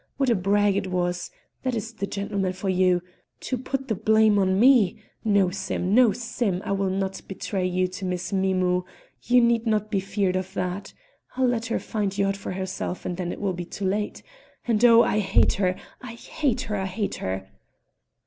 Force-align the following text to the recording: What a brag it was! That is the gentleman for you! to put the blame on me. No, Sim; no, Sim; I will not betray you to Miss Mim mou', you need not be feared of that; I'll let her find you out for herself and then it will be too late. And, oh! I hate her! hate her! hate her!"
What 0.17 0.31
a 0.31 0.35
brag 0.35 0.75
it 0.75 0.87
was! 0.87 1.29
That 1.61 1.75
is 1.75 1.93
the 1.93 2.07
gentleman 2.07 2.53
for 2.53 2.69
you! 2.69 3.03
to 3.41 3.55
put 3.55 3.87
the 3.87 3.93
blame 3.93 4.39
on 4.39 4.59
me. 4.59 4.99
No, 5.23 5.51
Sim; 5.51 5.93
no, 5.93 6.11
Sim; 6.11 6.59
I 6.65 6.71
will 6.71 6.89
not 6.89 7.21
betray 7.27 7.67
you 7.67 7.87
to 7.89 8.05
Miss 8.05 8.33
Mim 8.33 8.61
mou', 8.61 8.83
you 9.21 9.41
need 9.41 9.67
not 9.67 9.91
be 9.91 9.99
feared 9.99 10.35
of 10.35 10.55
that; 10.55 10.91
I'll 11.37 11.45
let 11.45 11.67
her 11.67 11.77
find 11.77 12.17
you 12.17 12.25
out 12.25 12.35
for 12.35 12.53
herself 12.53 13.05
and 13.05 13.15
then 13.15 13.31
it 13.31 13.39
will 13.39 13.53
be 13.53 13.63
too 13.63 13.85
late. 13.85 14.23
And, 14.67 14.83
oh! 14.83 15.03
I 15.03 15.19
hate 15.19 15.53
her! 15.61 15.75
hate 16.03 16.61
her! 16.61 16.83
hate 16.87 17.15
her!" 17.17 17.47